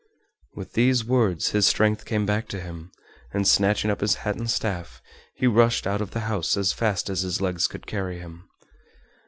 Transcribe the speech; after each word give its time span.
With 0.55 0.73
these 0.73 1.05
words 1.05 1.51
his 1.51 1.67
strength 1.67 2.05
came 2.05 2.25
back 2.25 2.47
to 2.47 2.59
him 2.59 2.91
and, 3.35 3.47
snatching 3.47 3.91
up 3.91 4.01
his 4.01 4.15
hat 4.25 4.35
and 4.35 4.49
staff, 4.49 4.99
he 5.35 5.45
rushed 5.45 5.85
out 5.85 6.01
of 6.01 6.09
the 6.09 6.21
house 6.21 6.57
as 6.57 6.73
fast 6.73 7.07
as 7.07 7.21
his 7.21 7.39
legs 7.39 7.67
could 7.67 7.85
carry 7.85 8.17
him. 8.17 8.49